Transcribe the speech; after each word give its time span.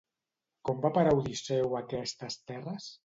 Com 0.69 0.79
va 0.85 0.89
a 0.93 0.95
parar 0.95 1.13
Odisseu 1.17 1.77
a 1.77 1.83
aquestes 1.85 2.39
terres? 2.51 2.89